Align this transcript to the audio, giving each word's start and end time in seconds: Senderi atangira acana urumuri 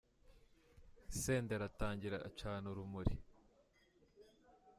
Senderi 1.21 1.63
atangira 1.69 2.17
acana 2.29 2.65
urumuri 2.71 3.15